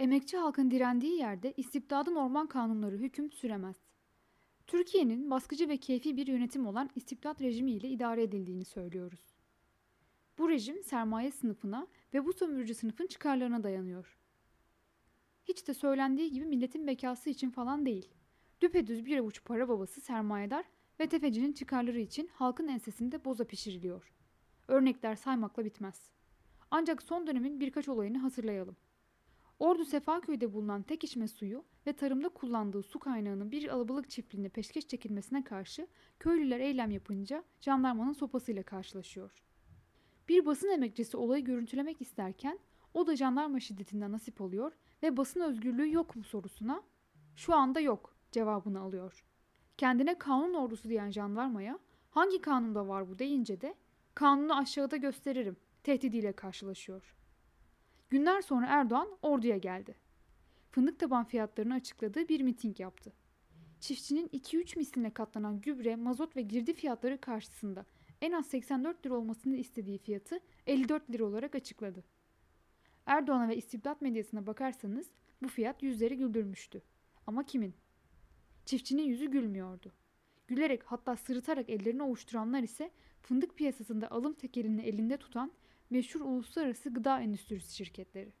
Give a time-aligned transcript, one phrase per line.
[0.00, 3.76] Emekçi halkın direndiği yerde istibdadın orman kanunları hüküm süremez.
[4.66, 9.20] Türkiye'nin baskıcı ve keyfi bir yönetim olan istibdat rejimi ile idare edildiğini söylüyoruz.
[10.38, 14.18] Bu rejim sermaye sınıfına ve bu sömürücü sınıfın çıkarlarına dayanıyor.
[15.44, 18.08] Hiç de söylendiği gibi milletin bekası için falan değil.
[18.60, 20.64] Düpedüz bir avuç para babası sermayedar
[21.00, 24.12] ve tefecinin çıkarları için halkın ensesinde boza pişiriliyor.
[24.68, 26.10] Örnekler saymakla bitmez.
[26.70, 28.76] Ancak son dönemin birkaç olayını hatırlayalım.
[29.58, 34.88] Ordu Sefaköy'de bulunan tek içme suyu ve tarımda kullandığı su kaynağının bir alabalık çiftliğine peşkeş
[34.88, 35.86] çekilmesine karşı
[36.18, 39.42] köylüler eylem yapınca jandarmanın sopasıyla karşılaşıyor.
[40.28, 42.58] Bir basın emekçisi olayı görüntülemek isterken
[42.94, 44.72] o da jandarma şiddetinden nasip oluyor
[45.02, 46.82] ve basın özgürlüğü yok mu sorusuna
[47.36, 49.24] şu anda yok cevabını alıyor.
[49.76, 51.78] Kendine kanun ordusu diyen jandarmaya
[52.10, 53.74] hangi kanunda var bu deyince de
[54.14, 57.23] kanunu aşağıda gösteririm tehdidiyle karşılaşıyor.
[58.10, 59.94] Günler sonra Erdoğan orduya geldi.
[60.70, 63.12] Fındık taban fiyatlarını açıkladığı bir miting yaptı.
[63.80, 67.86] Çiftçinin 2-3 misline katlanan gübre, mazot ve girdi fiyatları karşısında
[68.20, 72.04] en az 84 lira olmasını istediği fiyatı 54 lira olarak açıkladı.
[73.06, 75.10] Erdoğan'a ve istibdat medyasına bakarsanız
[75.42, 76.82] bu fiyat yüzleri güldürmüştü.
[77.26, 77.74] Ama kimin?
[78.64, 79.92] Çiftçinin yüzü gülmüyordu.
[80.46, 82.90] Gülerek hatta sırıtarak ellerini ovuşturanlar ise
[83.22, 85.52] fındık piyasasında alım tekelini elinde tutan
[85.94, 88.32] meşhur uluslararası gıda endüstrisi şirketleri.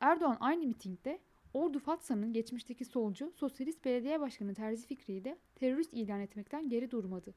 [0.00, 1.18] Erdoğan aynı mitingde
[1.54, 7.34] Ordu Fatsa'nın geçmişteki solcu Sosyalist Belediye Başkanı Terzi Fikri'yi de terörist ilan etmekten geri durmadı.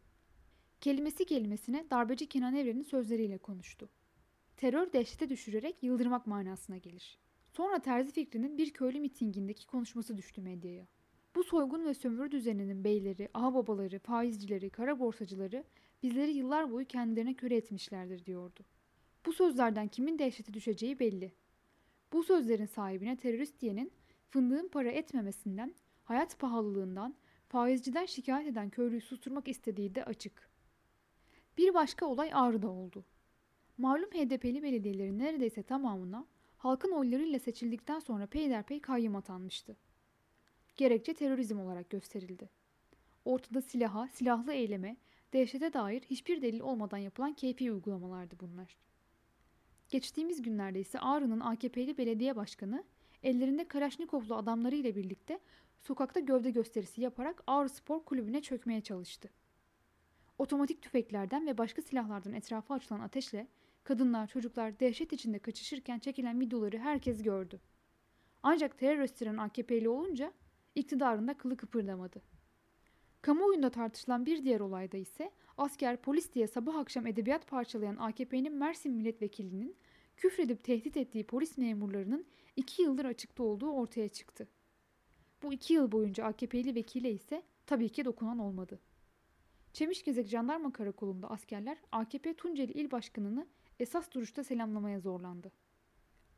[0.81, 3.89] Kelimesi kelimesine darbeci Kenan Evren'in sözleriyle konuştu.
[4.58, 7.20] Terör dehşete düşürerek yıldırmak manasına gelir.
[7.53, 10.88] Sonra Terzi Fikri'nin bir köylü mitingindeki konuşması düştü medyaya.
[11.36, 15.64] Bu soygun ve sömürü düzeninin beyleri, ağababaları, faizcileri, kara borsacıları
[16.03, 18.66] bizleri yıllar boyu kendilerine köle etmişlerdir diyordu.
[19.25, 21.31] Bu sözlerden kimin dehşete düşeceği belli.
[22.14, 23.91] Bu sözlerin sahibine terörist diyenin
[24.30, 27.16] fındığın para etmemesinden, hayat pahalılığından,
[27.47, 30.49] faizciden şikayet eden köylüyü susturmak istediği de açık.
[31.58, 33.05] Bir başka olay Ağrı'da oldu.
[33.77, 36.26] Malum HDP'li belediyelerin neredeyse tamamına
[36.58, 39.77] halkın oylarıyla seçildikten sonra peyderpey kayyım atanmıştı.
[40.77, 42.49] Gerekçe terörizm olarak gösterildi.
[43.26, 44.98] Ortada silaha, silahlı eyleme,
[45.33, 48.77] dehşete dair hiçbir delil olmadan yapılan keyfi uygulamalardı bunlar.
[49.92, 52.84] Geçtiğimiz günlerde ise Ağrı'nın AKP'li belediye başkanı
[53.24, 55.40] ellerinde Kalaşnikovlu adamlarıyla birlikte
[55.80, 59.30] sokakta gövde gösterisi yaparak Ağrı Spor Kulübü'ne çökmeye çalıştı.
[60.38, 63.48] Otomatik tüfeklerden ve başka silahlardan etrafa açılan ateşle
[63.84, 67.60] kadınlar, çocuklar dehşet içinde kaçışırken çekilen videoları herkes gördü.
[68.44, 70.34] Ancak terör AKP'li olunca
[70.76, 72.22] iktidarında kılı kıpırdamadı.
[73.21, 78.93] Kamuoyunda tartışılan bir diğer olayda ise asker polis diye sabah akşam edebiyat parçalayan AKP'nin Mersin
[78.93, 79.76] milletvekilinin
[80.17, 84.48] küfredip tehdit ettiği polis memurlarının iki yıldır açıkta olduğu ortaya çıktı.
[85.43, 88.80] Bu iki yıl boyunca AKP'li vekile ise tabii ki dokunan olmadı.
[89.73, 93.48] Çemişgezek Jandarma Karakolu'nda askerler AKP Tunceli İl Başkanı'nı
[93.80, 95.52] esas duruşta selamlamaya zorlandı.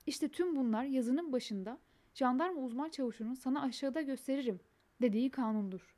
[0.07, 1.77] İşte tüm bunlar yazının başında
[2.13, 4.59] jandarma uzman çavuşunun sana aşağıda gösteririm
[5.01, 5.95] dediği kanundur.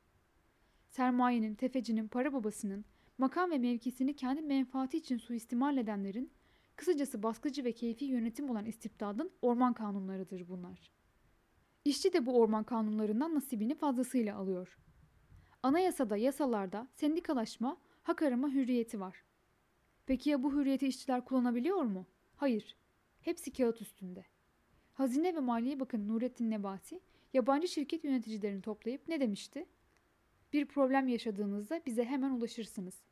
[0.96, 2.84] Sermayenin, tefecinin, para babasının,
[3.18, 6.30] makam ve mevkisini kendi menfaati için suistimal edenlerin,
[6.76, 10.92] kısacası baskıcı ve keyfi yönetim olan istibdadın orman kanunlarıdır bunlar.
[11.84, 14.78] İşçi de bu orman kanunlarından nasibini fazlasıyla alıyor.
[15.62, 19.24] Anayasada, yasalarda sendikalaşma, hak arama hürriyeti var.
[20.06, 22.06] Peki ya bu hürriyeti işçiler kullanabiliyor mu?
[22.36, 22.76] Hayır.
[23.20, 24.24] Hepsi kağıt üstünde.
[24.94, 27.00] Hazine ve Maliye Bakanı Nurettin Nebati,
[27.34, 29.66] yabancı şirket yöneticilerini toplayıp ne demişti?
[30.52, 33.02] Bir problem yaşadığınızda bize hemen ulaşırsınız.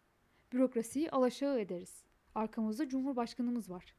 [0.53, 2.05] Bürokrasiyi alaşağı ederiz.
[2.35, 3.95] Arkamızda Cumhurbaşkanımız var.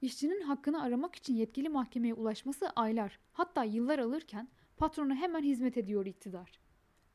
[0.00, 6.06] İşçinin hakkını aramak için yetkili mahkemeye ulaşması aylar, hatta yıllar alırken patrona hemen hizmet ediyor
[6.06, 6.60] iktidar.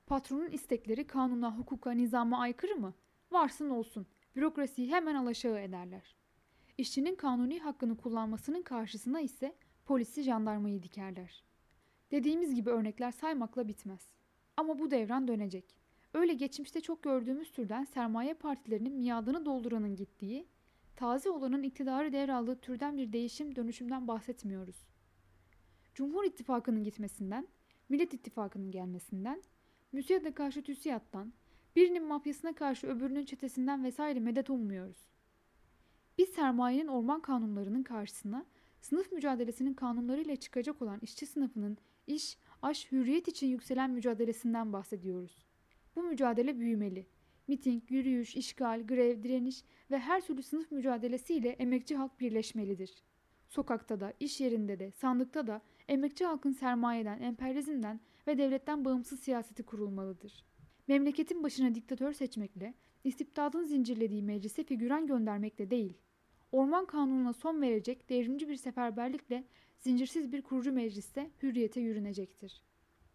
[0.07, 2.93] Patronun istekleri kanuna, hukuka, nizama aykırı mı?
[3.31, 4.07] Varsın olsun.
[4.35, 6.15] Bürokrasiyi hemen alaşağı ederler.
[6.77, 9.55] İşçinin kanuni hakkını kullanmasının karşısına ise
[9.85, 11.43] polisi jandarmayı dikerler.
[12.11, 14.09] Dediğimiz gibi örnekler saymakla bitmez.
[14.59, 15.75] Ama bu devran dönecek.
[16.13, 20.47] Öyle geçmişte çok gördüğümüz türden sermaye partilerinin miadını dolduranın gittiği,
[20.95, 24.75] taze olanın iktidarı devraldığı türden bir değişim dönüşümden bahsetmiyoruz.
[25.95, 27.47] Cumhur İttifakı'nın gitmesinden,
[27.89, 29.41] Millet İttifakı'nın gelmesinden,
[29.91, 31.33] müsiyada karşı TÜSİAD'dan,
[31.75, 34.97] birinin mafyasına karşı öbürünün çetesinden vesaire medet ummuyoruz.
[36.17, 38.45] Biz sermayenin orman kanunlarının karşısına
[38.81, 41.77] sınıf mücadelesinin kanunlarıyla çıkacak olan işçi sınıfının
[42.07, 45.45] iş, aş, hürriyet için yükselen mücadelesinden bahsediyoruz.
[45.95, 47.07] Bu mücadele büyümeli.
[47.47, 53.03] Miting, yürüyüş, işgal, grev, direniş ve her türlü sınıf mücadelesiyle emekçi halk birleşmelidir.
[53.47, 59.63] Sokakta da, iş yerinde de, sandıkta da emekçi halkın sermayeden, emperyalizmden ve devletten bağımsız siyaseti
[59.63, 60.45] kurulmalıdır.
[60.87, 62.73] Memleketin başına diktatör seçmekle,
[63.03, 65.97] istibdadın zincirlediği meclise figüran göndermekle değil,
[66.51, 69.43] orman kanununa son verecek devrimci bir seferberlikle
[69.77, 72.68] zincirsiz bir kurucu mecliste hürriyete yürünecektir.